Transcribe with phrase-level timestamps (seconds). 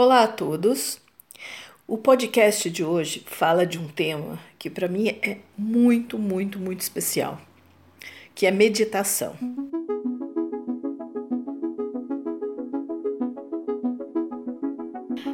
[0.00, 1.00] Olá a todos.
[1.84, 6.82] O podcast de hoje fala de um tema que para mim é muito, muito, muito
[6.82, 7.40] especial,
[8.32, 9.34] que é meditação.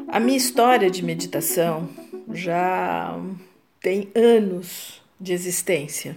[0.09, 1.87] A minha história de meditação
[2.33, 3.21] já
[3.83, 6.17] tem anos de existência.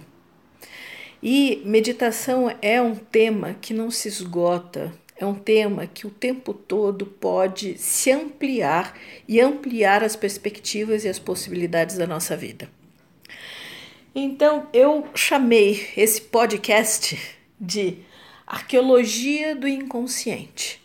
[1.22, 6.54] E meditação é um tema que não se esgota é um tema que o tempo
[6.54, 8.96] todo pode se ampliar
[9.26, 12.70] e ampliar as perspectivas e as possibilidades da nossa vida.
[14.14, 17.18] Então, eu chamei esse podcast
[17.60, 17.98] de
[18.46, 20.80] Arqueologia do Inconsciente.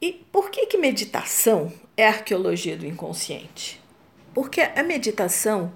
[0.00, 3.80] E por que, que meditação é arqueologia do inconsciente?
[4.32, 5.72] Porque a meditação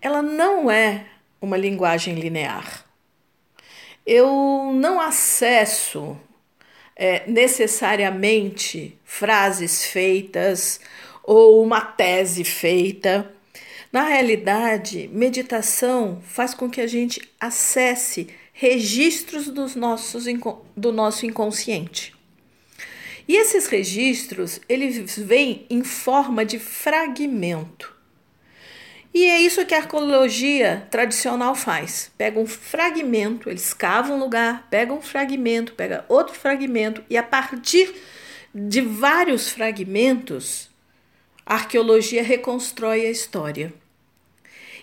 [0.00, 1.06] ela não é
[1.40, 2.84] uma linguagem linear
[4.06, 6.18] eu não acesso
[6.96, 10.80] é, necessariamente frases feitas
[11.22, 13.32] ou uma tese feita.
[13.92, 20.24] Na realidade, meditação faz com que a gente acesse registros dos nossos,
[20.76, 22.14] do nosso inconsciente.
[23.26, 27.94] E esses registros, eles vêm em forma de fragmento.
[29.14, 32.10] E é isso que a arqueologia tradicional faz.
[32.16, 37.22] Pega um fragmento, eles cavam um lugar, pega um fragmento, pega outro fragmento e a
[37.22, 37.94] partir
[38.54, 40.70] de vários fragmentos,
[41.44, 43.72] a arqueologia reconstrói a história.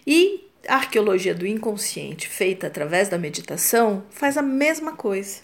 [0.05, 5.41] E a arqueologia do inconsciente, feita através da meditação, faz a mesma coisa.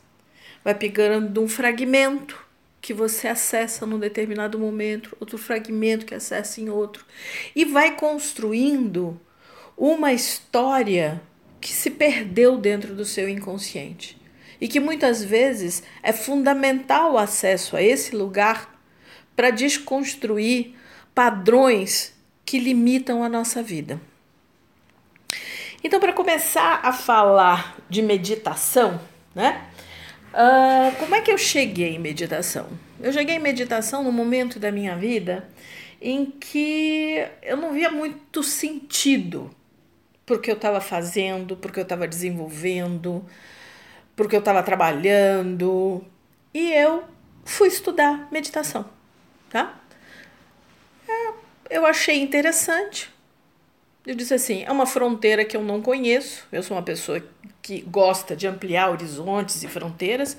[0.64, 2.45] Vai pegando um fragmento,
[2.86, 7.04] que você acessa num determinado momento, outro fragmento que acessa em outro,
[7.56, 9.20] e vai construindo
[9.76, 11.20] uma história
[11.60, 14.16] que se perdeu dentro do seu inconsciente
[14.62, 18.80] e que muitas vezes é fundamental o acesso a esse lugar
[19.36, 20.76] para desconstruir
[21.16, 22.14] padrões
[22.46, 24.00] que limitam a nossa vida.
[25.84, 29.02] Então, para começar a falar de meditação,
[29.34, 29.72] né?
[30.36, 32.68] Uh, como é que eu cheguei em meditação?
[33.00, 35.48] Eu cheguei em meditação no momento da minha vida
[36.02, 39.50] em que eu não via muito sentido
[40.26, 43.26] porque eu estava fazendo, porque eu estava desenvolvendo,
[44.16, 46.04] porque eu estava trabalhando.
[46.54, 47.06] E eu
[47.46, 48.90] fui estudar meditação,
[49.50, 49.80] tá?
[51.08, 51.34] É,
[51.70, 53.15] eu achei interessante.
[54.06, 56.46] Eu disse assim: é uma fronteira que eu não conheço.
[56.52, 57.24] Eu sou uma pessoa
[57.62, 60.38] que gosta de ampliar horizontes e fronteiras.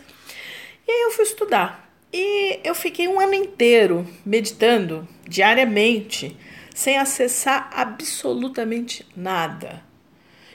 [0.86, 1.90] E aí eu fui estudar.
[2.12, 6.36] E eu fiquei um ano inteiro meditando diariamente,
[6.74, 9.82] sem acessar absolutamente nada.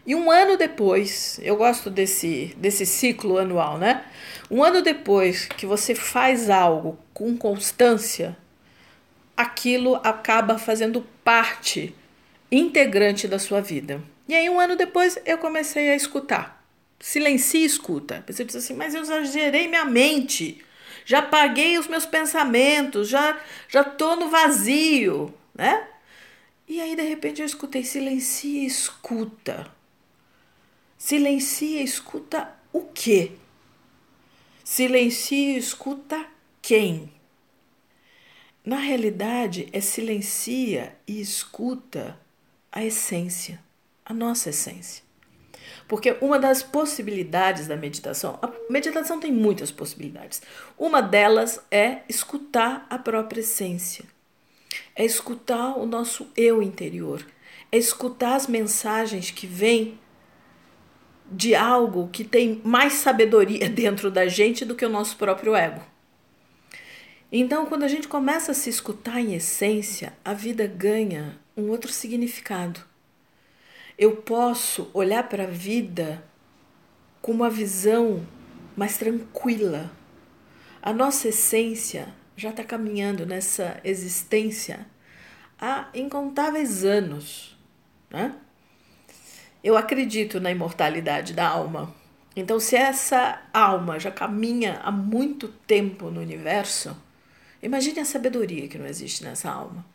[0.07, 4.03] E um ano depois, eu gosto desse, desse ciclo anual, né?
[4.49, 8.35] Um ano depois que você faz algo com constância,
[9.37, 11.93] aquilo acaba fazendo parte
[12.51, 14.01] integrante da sua vida.
[14.27, 16.61] E aí, um ano depois, eu comecei a escutar
[17.01, 18.23] silencia e escuta.
[18.27, 20.63] Você diz assim, mas eu já gerei minha mente,
[21.03, 25.87] já apaguei os meus pensamentos, já já tô no vazio, né?
[26.67, 29.69] E aí de repente eu escutei silencia e escuta.
[30.97, 33.31] Silencia e escuta o quê?
[34.63, 36.25] Silencia e escuta
[36.61, 37.11] quem?
[38.63, 42.17] Na realidade, é silencia e escuta
[42.71, 43.59] a essência,
[44.05, 45.03] a nossa essência.
[45.87, 50.41] Porque uma das possibilidades da meditação, a meditação tem muitas possibilidades.
[50.77, 54.05] Uma delas é escutar a própria essência,
[54.95, 57.25] é escutar o nosso eu interior,
[57.71, 59.99] é escutar as mensagens que vêm
[61.29, 65.81] de algo que tem mais sabedoria dentro da gente do que o nosso próprio ego.
[67.31, 71.91] Então, quando a gente começa a se escutar em essência, a vida ganha um outro
[71.91, 72.91] significado
[74.01, 76.23] eu posso olhar para a vida
[77.21, 78.25] com uma visão
[78.75, 79.91] mais tranquila.
[80.81, 84.87] A nossa essência já está caminhando nessa existência
[85.59, 87.55] há incontáveis anos.
[88.09, 88.33] Né?
[89.63, 91.93] Eu acredito na imortalidade da alma.
[92.35, 96.97] Então, se essa alma já caminha há muito tempo no universo,
[97.61, 99.85] imagine a sabedoria que não existe nessa alma.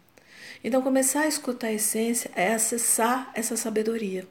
[0.67, 4.27] Então, começar a escutar a essência é acessar essa sabedoria.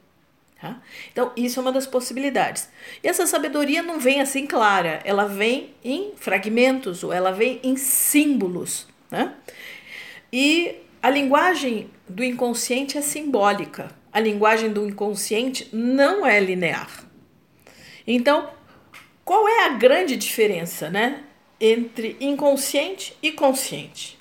[0.60, 0.82] Tá?
[1.10, 2.68] Então, isso é uma das possibilidades.
[3.02, 7.78] E essa sabedoria não vem assim clara, ela vem em fragmentos ou ela vem em
[7.78, 8.86] símbolos.
[9.10, 9.32] Né?
[10.30, 13.90] E a linguagem do inconsciente é simbólica.
[14.12, 17.02] A linguagem do inconsciente não é linear.
[18.06, 18.50] Então,
[19.24, 21.24] qual é a grande diferença, né?
[21.58, 24.15] entre inconsciente e consciente.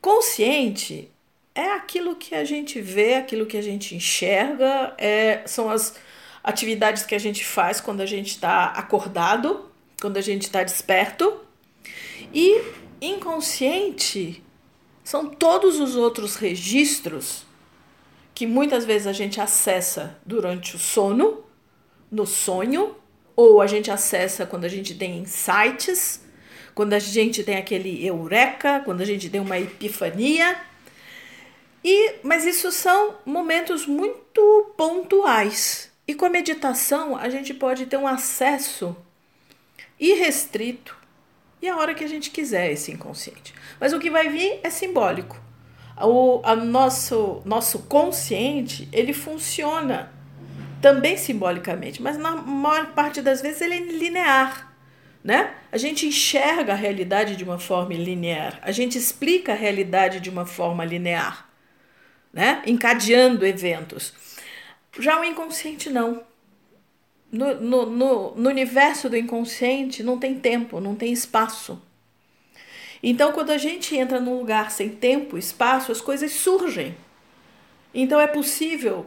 [0.00, 1.10] Consciente
[1.54, 5.94] é aquilo que a gente vê, aquilo que a gente enxerga, é, são as
[6.42, 9.70] atividades que a gente faz quando a gente está acordado,
[10.00, 11.40] quando a gente está desperto.
[12.32, 12.62] E
[13.00, 14.42] inconsciente
[15.04, 17.44] são todos os outros registros
[18.34, 21.44] que muitas vezes a gente acessa durante o sono,
[22.10, 22.96] no sonho,
[23.36, 26.22] ou a gente acessa quando a gente tem insights,
[26.74, 30.56] quando a gente tem aquele eureka, quando a gente tem uma epifania.
[31.84, 35.90] E mas isso são momentos muito pontuais.
[36.06, 38.96] E com a meditação a gente pode ter um acesso
[39.98, 40.96] irrestrito
[41.62, 43.54] e a hora que a gente quiser esse inconsciente.
[43.78, 45.40] Mas o que vai vir é simbólico.
[46.02, 50.10] O a nosso, nosso consciente ele funciona
[50.80, 54.69] também simbolicamente, mas na maior parte das vezes ele é linear.
[55.22, 55.54] Né?
[55.70, 60.30] A gente enxerga a realidade de uma forma linear, a gente explica a realidade de
[60.30, 61.48] uma forma linear,
[62.32, 62.62] né?
[62.66, 64.14] encadeando eventos.
[64.98, 66.22] Já o inconsciente não.
[67.30, 71.80] No, no, no, no universo do inconsciente não tem tempo, não tem espaço.
[73.02, 76.94] Então, quando a gente entra num lugar sem tempo, espaço, as coisas surgem.
[77.94, 79.06] Então, é possível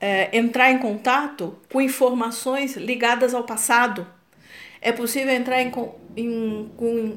[0.00, 4.06] é, entrar em contato com informações ligadas ao passado.
[4.80, 5.72] É possível entrar em,
[6.16, 6.70] em,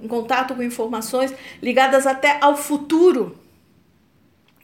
[0.04, 3.38] em contato com informações ligadas até ao futuro.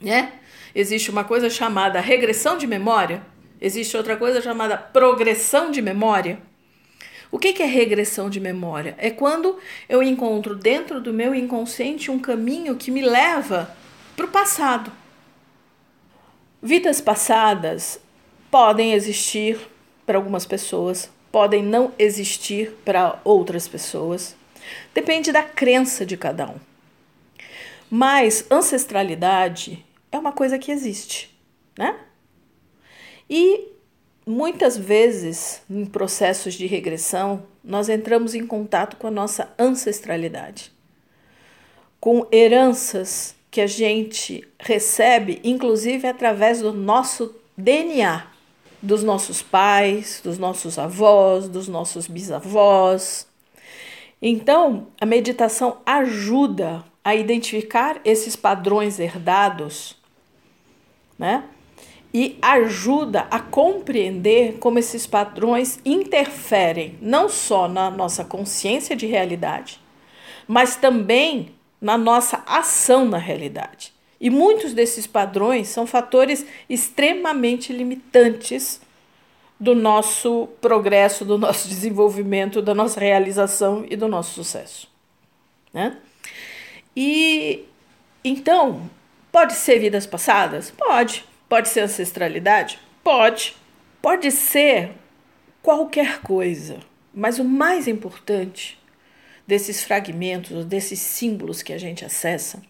[0.00, 0.32] Né?
[0.74, 3.22] Existe uma coisa chamada regressão de memória,
[3.60, 6.38] existe outra coisa chamada progressão de memória.
[7.32, 8.94] O que é regressão de memória?
[8.98, 9.58] É quando
[9.88, 13.74] eu encontro dentro do meu inconsciente um caminho que me leva
[14.16, 14.90] para o passado.
[16.60, 18.00] Vidas passadas
[18.50, 19.58] podem existir
[20.04, 24.36] para algumas pessoas, podem não existir para outras pessoas.
[24.94, 26.56] Depende da crença de cada um.
[27.90, 31.36] Mas ancestralidade é uma coisa que existe,
[31.76, 31.98] né?
[33.28, 33.68] E
[34.26, 40.72] muitas vezes, em processos de regressão, nós entramos em contato com a nossa ancestralidade,
[42.00, 48.30] com heranças que a gente recebe, inclusive através do nosso DNA
[48.82, 53.26] dos nossos pais, dos nossos avós, dos nossos bisavós.
[54.22, 59.96] Então, a meditação ajuda a identificar esses padrões herdados,
[61.18, 61.44] né?
[62.12, 69.80] E ajuda a compreender como esses padrões interferem não só na nossa consciência de realidade,
[70.46, 73.92] mas também na nossa ação na realidade.
[74.20, 78.80] E muitos desses padrões são fatores extremamente limitantes
[79.58, 84.88] do nosso progresso, do nosso desenvolvimento, da nossa realização e do nosso sucesso.
[85.72, 85.96] Né?
[86.94, 87.64] E
[88.22, 88.90] então,
[89.32, 90.70] pode ser vidas passadas?
[90.70, 91.24] Pode.
[91.48, 92.78] Pode ser ancestralidade?
[93.02, 93.56] Pode.
[94.02, 94.92] Pode ser
[95.62, 96.80] qualquer coisa.
[97.12, 98.78] Mas o mais importante
[99.46, 102.62] desses fragmentos, desses símbolos que a gente acessa,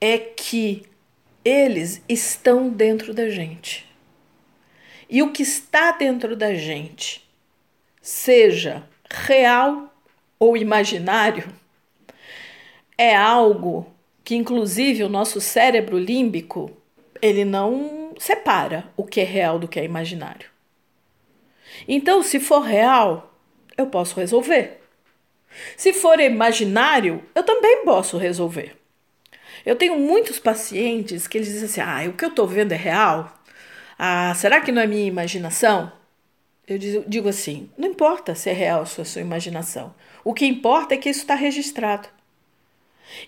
[0.00, 0.82] é que
[1.44, 3.86] eles estão dentro da gente.
[5.08, 7.28] E o que está dentro da gente,
[8.00, 9.94] seja real
[10.38, 11.48] ou imaginário,
[12.96, 13.86] é algo
[14.24, 16.70] que inclusive o nosso cérebro límbico,
[17.20, 20.48] ele não separa o que é real do que é imaginário.
[21.86, 23.34] Então, se for real,
[23.76, 24.80] eu posso resolver.
[25.76, 28.76] Se for imaginário, eu também posso resolver.
[29.64, 32.76] Eu tenho muitos pacientes que eles dizem assim: ah, o que eu estou vendo é
[32.76, 33.32] real?
[33.98, 35.90] Ah, será que não é minha imaginação?
[36.66, 39.94] Eu digo assim: não importa se é real a sua, sua imaginação.
[40.22, 42.08] O que importa é que isso está registrado.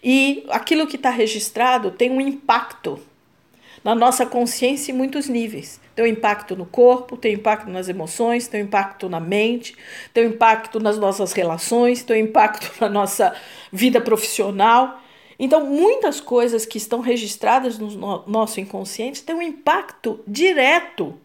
[0.02, 2.98] E aquilo que está registrado tem um impacto
[3.84, 5.80] na nossa consciência em muitos níveis.
[5.94, 9.76] Tem um impacto no corpo, tem um impacto nas emoções, tem um impacto na mente,
[10.12, 13.34] tem um impacto nas nossas relações, tem um impacto na nossa
[13.72, 15.00] vida profissional.
[15.38, 21.18] Então, muitas coisas que estão registradas no nosso inconsciente têm um impacto direto,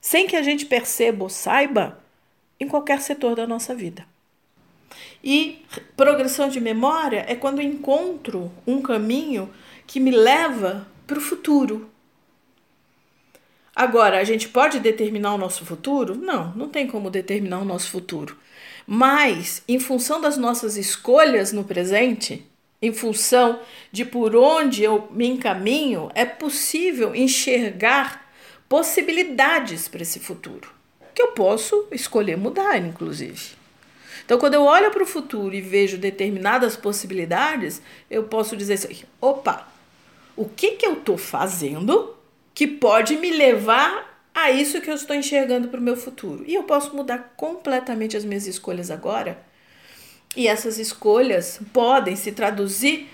[0.00, 2.02] sem que a gente perceba ou saiba,
[2.58, 4.06] em qualquer setor da nossa vida.
[5.22, 5.64] E
[5.96, 9.50] progressão de memória é quando encontro um caminho
[9.86, 11.90] que me leva para o futuro.
[13.74, 16.14] Agora, a gente pode determinar o nosso futuro?
[16.14, 18.36] Não, não tem como determinar o nosso futuro.
[18.86, 22.46] Mas, em função das nossas escolhas no presente,
[22.84, 23.60] em função
[23.90, 28.30] de por onde eu me encaminho, é possível enxergar
[28.68, 30.70] possibilidades para esse futuro,
[31.14, 33.52] que eu posso escolher mudar, inclusive.
[34.24, 39.02] Então, quando eu olho para o futuro e vejo determinadas possibilidades, eu posso dizer assim:
[39.20, 39.66] opa,
[40.36, 42.14] o que, que eu estou fazendo
[42.54, 46.44] que pode me levar a isso que eu estou enxergando para o meu futuro?
[46.46, 49.38] E eu posso mudar completamente as minhas escolhas agora.
[50.36, 53.08] E essas escolhas podem se traduzir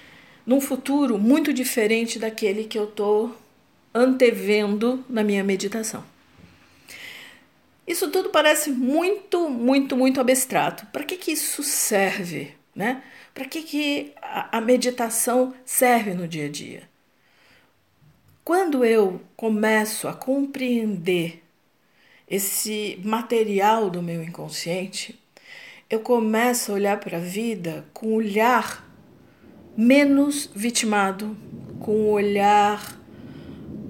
[0.46, 3.36] num futuro muito diferente daquele que eu estou
[3.94, 6.04] antevendo na minha meditação.
[7.86, 10.86] Isso tudo parece muito, muito, muito abstrato.
[10.86, 12.54] Para que, que isso serve?
[12.74, 13.02] Né?
[13.34, 16.88] Para que, que a, a meditação serve no dia a dia?
[18.44, 21.42] Quando eu começo a compreender
[22.28, 25.19] esse material do meu inconsciente,
[25.90, 28.88] eu começo a olhar para a vida com um olhar
[29.76, 31.36] menos vitimado,
[31.80, 32.96] com um olhar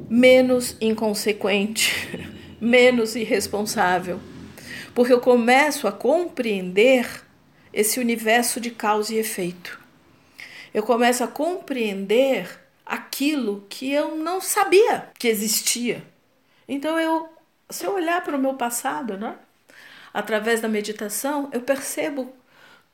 [0.08, 1.92] menos inconsequente,
[2.58, 4.18] menos irresponsável,
[4.94, 7.06] porque eu começo a compreender
[7.70, 9.78] esse universo de causa e efeito.
[10.72, 12.48] Eu começo a compreender
[12.86, 16.02] aquilo que eu não sabia que existia.
[16.66, 17.28] Então eu,
[17.68, 19.36] se eu olhar para o meu passado, né,
[20.12, 22.32] através da meditação, eu percebo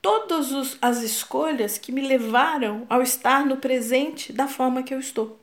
[0.00, 5.38] todas as escolhas que me levaram ao estar no presente da forma que eu estou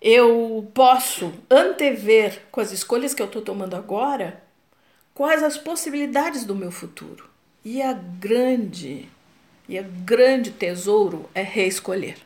[0.00, 4.42] eu posso antever com as escolhas que eu estou tomando agora
[5.14, 7.28] quais as possibilidades do meu futuro.
[7.64, 9.08] E a grande,
[9.68, 12.18] e a grande tesouro é reescolher.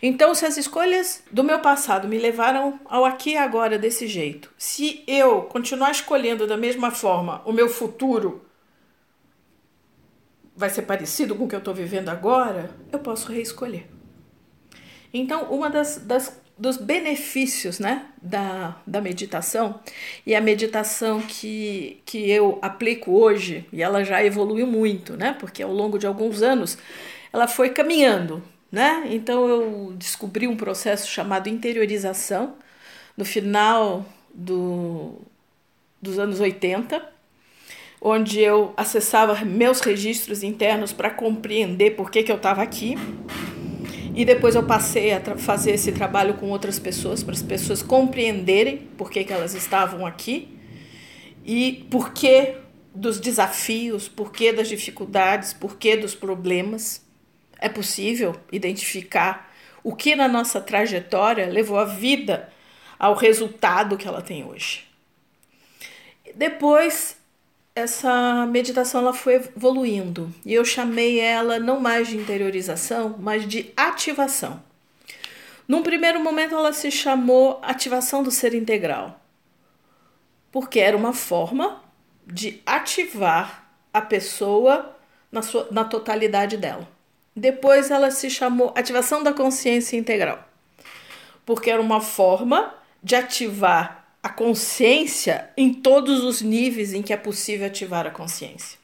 [0.00, 4.50] Então, se as escolhas do meu passado me levaram ao aqui e agora desse jeito,
[4.56, 8.44] se eu continuar escolhendo da mesma forma, o meu futuro
[10.54, 13.86] vai ser parecido com o que eu estou vivendo agora, eu posso reescolher.
[15.12, 19.80] Então, uma das, das dos benefícios né, da, da meditação,
[20.24, 25.62] e a meditação que, que eu aplico hoje, e ela já evoluiu muito, né, porque
[25.62, 26.78] ao longo de alguns anos
[27.32, 28.42] ela foi caminhando.
[28.72, 29.04] Né?
[29.10, 32.54] Então eu descobri um processo chamado interiorização
[33.14, 35.20] no final do,
[36.00, 37.06] dos anos 80,
[38.00, 42.96] onde eu acessava meus registros internos para compreender por que, que eu estava aqui
[44.14, 48.78] e depois eu passei a fazer esse trabalho com outras pessoas, para as pessoas compreenderem
[48.96, 50.48] por que, que elas estavam aqui
[51.44, 52.54] e por que
[52.94, 57.02] dos desafios, por que das dificuldades, por que dos problemas.
[57.62, 59.54] É possível identificar
[59.84, 62.52] o que na nossa trajetória levou a vida
[62.98, 64.84] ao resultado que ela tem hoje.
[66.34, 67.16] Depois
[67.72, 73.72] essa meditação ela foi evoluindo e eu chamei ela não mais de interiorização, mas de
[73.76, 74.60] ativação.
[75.68, 79.20] Num primeiro momento ela se chamou ativação do ser integral,
[80.50, 81.80] porque era uma forma
[82.26, 84.96] de ativar a pessoa
[85.30, 86.90] na, sua, na totalidade dela.
[87.34, 90.46] Depois ela se chamou ativação da consciência integral,
[91.46, 97.16] porque era uma forma de ativar a consciência em todos os níveis em que é
[97.16, 98.78] possível ativar a consciência.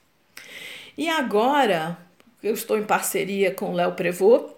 [0.96, 1.96] E agora,
[2.42, 4.52] eu estou em parceria com o Léo Prevot,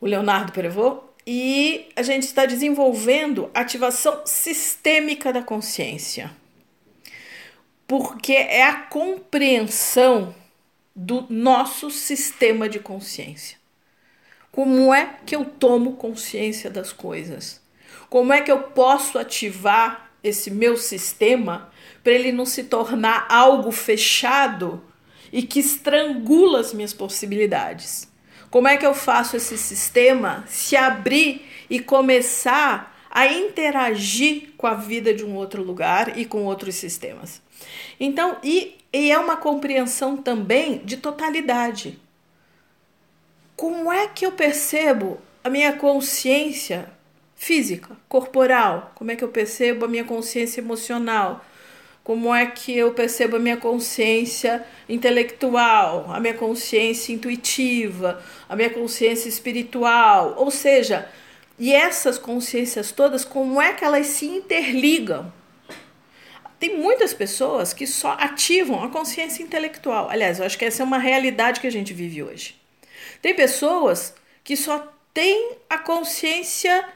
[0.00, 6.30] o Leonardo Prevot, e a gente está desenvolvendo ativação sistêmica da consciência.
[7.86, 10.34] Porque é a compreensão
[10.94, 13.58] do nosso sistema de consciência.
[14.52, 17.60] Como é que eu tomo consciência das coisas?
[18.08, 21.70] Como é que eu posso ativar esse meu sistema
[22.02, 24.82] para ele não se tornar algo fechado
[25.32, 28.08] e que estrangula as minhas possibilidades?
[28.48, 34.74] Como é que eu faço esse sistema se abrir e começar a interagir com a
[34.74, 37.42] vida de um outro lugar e com outros sistemas?
[37.98, 41.98] Então, e, e é uma compreensão também de totalidade.
[43.56, 46.88] Como é que eu percebo a minha consciência
[47.34, 51.44] física, corporal, como é que eu percebo a minha consciência emocional,
[52.04, 58.70] como é que eu percebo a minha consciência intelectual, a minha consciência intuitiva, a minha
[58.70, 61.08] consciência espiritual, ou seja,
[61.58, 65.32] e essas consciências todas, como é que elas se interligam?
[66.64, 70.08] Tem muitas pessoas que só ativam a consciência intelectual.
[70.08, 72.58] Aliás, eu acho que essa é uma realidade que a gente vive hoje.
[73.20, 76.88] Tem pessoas que só têm a consciência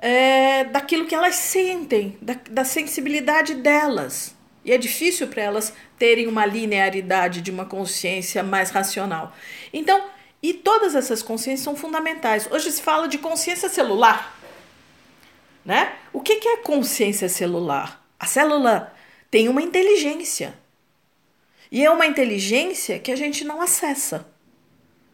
[0.00, 4.34] é, daquilo que elas sentem, da, da sensibilidade delas.
[4.64, 9.32] E é difícil para elas terem uma linearidade de uma consciência mais racional.
[9.72, 10.06] Então,
[10.42, 12.48] e todas essas consciências são fundamentais.
[12.50, 14.36] Hoje se fala de consciência celular.
[15.64, 15.92] Né?
[16.12, 17.97] O que, que é consciência celular?
[18.18, 18.92] A célula
[19.30, 20.54] tem uma inteligência.
[21.70, 24.26] E é uma inteligência que a gente não acessa.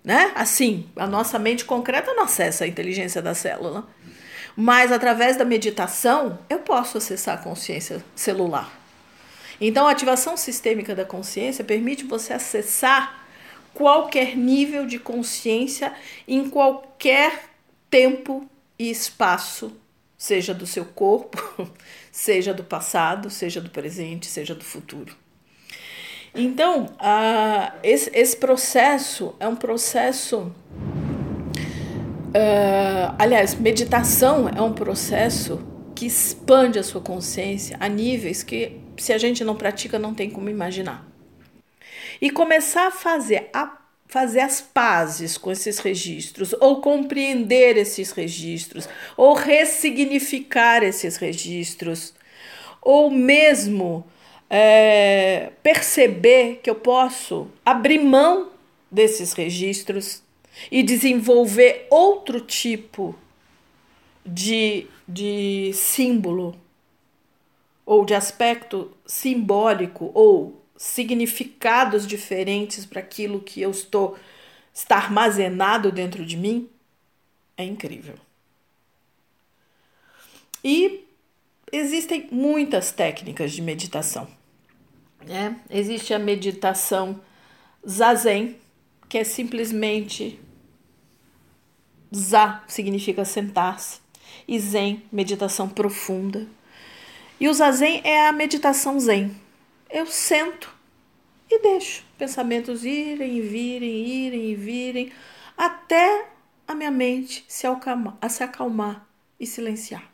[0.03, 0.33] Né?
[0.35, 3.89] Assim, a nossa mente concreta não acessa a inteligência da célula.
[4.57, 8.73] Mas através da meditação, eu posso acessar a consciência celular.
[9.61, 13.25] Então, a ativação sistêmica da consciência permite você acessar
[13.73, 15.93] qualquer nível de consciência
[16.27, 17.47] em qualquer
[17.91, 19.77] tempo e espaço,
[20.25, 21.39] seja do seu corpo,
[22.11, 25.15] seja do passado, seja do presente, seja do futuro.
[26.35, 30.51] Então, uh, esse, esse processo é um processo.
[32.31, 35.63] Uh, aliás, meditação é um processo
[35.95, 40.31] que expande a sua consciência a níveis que, se a gente não pratica, não tem
[40.31, 41.07] como imaginar.
[42.19, 48.89] E começar a fazer, a fazer as pazes com esses registros, ou compreender esses registros,
[49.17, 52.15] ou ressignificar esses registros,
[52.81, 54.07] ou mesmo
[54.49, 58.51] é, perceber que eu posso abrir mão
[58.91, 60.23] desses registros
[60.71, 63.15] e desenvolver outro tipo
[64.25, 66.57] de, de símbolo
[67.85, 74.19] ou de aspecto simbólico ou significados diferentes para aquilo que eu estou
[74.73, 76.69] está armazenado dentro de mim
[77.57, 78.17] é incrível.
[80.63, 81.05] E
[81.71, 84.27] existem muitas técnicas de meditação.
[85.25, 85.61] Né?
[85.71, 87.21] Existe a meditação
[87.89, 88.57] zazen,
[89.09, 90.41] que é simplesmente
[92.13, 94.01] za significa sentar-se,
[94.47, 96.47] e zen, meditação profunda.
[97.39, 99.35] E o zazen é a meditação zen.
[99.95, 100.75] Eu sento
[101.49, 105.13] e deixo pensamentos irem e virem, irem e virem,
[105.57, 106.31] até
[106.67, 109.07] a minha mente se acalmar, se acalmar
[109.39, 110.11] e silenciar.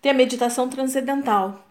[0.00, 1.68] Tem a meditação transcendental,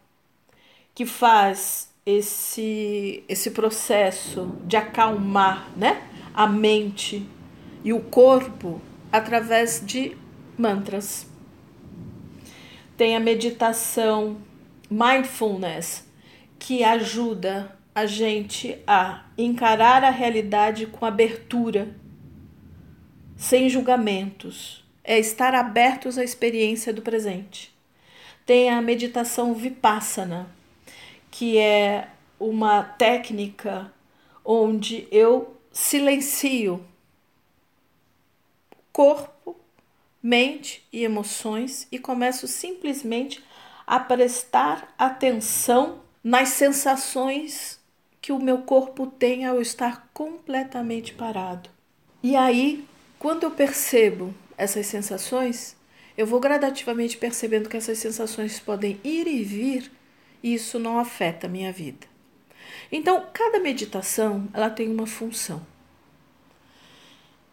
[0.93, 7.27] que faz esse, esse processo de acalmar né, a mente
[7.83, 8.79] e o corpo
[9.11, 10.15] através de
[10.55, 11.25] mantras.
[12.95, 14.37] Tem a meditação
[14.87, 16.06] mindfulness,
[16.59, 21.95] que ajuda a gente a encarar a realidade com abertura,
[23.35, 24.83] sem julgamentos.
[25.03, 27.77] É estar abertos à experiência do presente
[28.47, 30.49] tem a meditação vipassana,
[31.29, 32.07] que é
[32.39, 33.93] uma técnica
[34.43, 36.83] onde eu silencio
[38.93, 39.57] corpo,
[40.23, 43.43] mente e emoções e começo simplesmente
[43.85, 47.79] a prestar atenção nas sensações
[48.19, 51.69] que o meu corpo tem ao estar completamente parado.
[52.21, 52.85] E aí,
[53.17, 55.77] quando eu percebo essas sensações,
[56.17, 59.89] eu vou gradativamente percebendo que essas sensações podem ir e vir
[60.43, 62.05] e isso não afeta a minha vida.
[62.91, 65.65] Então, cada meditação ela tem uma função.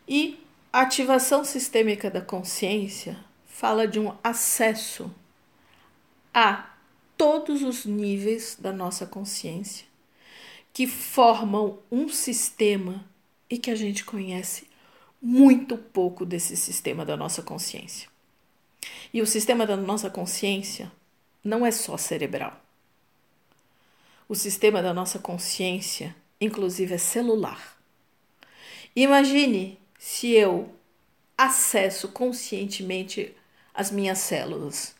[0.08, 5.14] E a ativação sistêmica da consciência fala de um acesso
[6.34, 6.73] a
[7.16, 9.86] todos os níveis da nossa consciência
[10.72, 13.04] que formam um sistema
[13.48, 14.66] e que a gente conhece
[15.22, 18.08] muito pouco desse sistema da nossa consciência.
[19.12, 20.90] E o sistema da nossa consciência
[21.42, 22.60] não é só cerebral.
[24.28, 27.78] O sistema da nossa consciência, inclusive, é celular.
[28.96, 30.74] Imagine se eu
[31.38, 33.34] acesso conscientemente
[33.72, 34.94] as minhas células.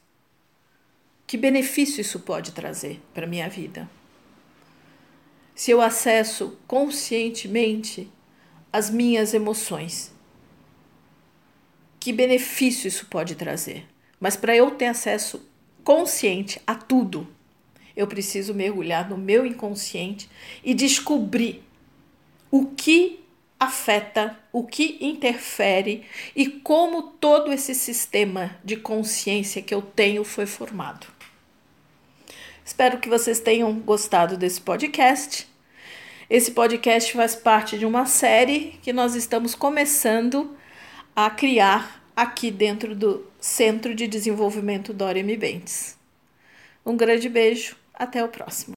[1.26, 3.88] Que benefício isso pode trazer para a minha vida?
[5.54, 8.10] Se eu acesso conscientemente
[8.72, 10.12] as minhas emoções,
[11.98, 13.86] que benefício isso pode trazer?
[14.20, 15.48] Mas para eu ter acesso
[15.82, 17.26] consciente a tudo,
[17.96, 20.28] eu preciso mergulhar no meu inconsciente
[20.62, 21.62] e descobrir
[22.50, 23.24] o que
[23.58, 30.46] afeta, o que interfere e como todo esse sistema de consciência que eu tenho foi
[30.46, 31.13] formado.
[32.64, 35.46] Espero que vocês tenham gostado desse podcast.
[36.30, 40.56] Esse podcast faz parte de uma série que nós estamos começando
[41.14, 45.36] a criar aqui dentro do Centro de Desenvolvimento Dória M.
[45.36, 45.98] Bentes.
[46.86, 48.72] Um grande beijo, até o próximo.